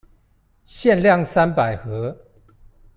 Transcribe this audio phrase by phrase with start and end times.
[0.65, 2.17] 限量三百盒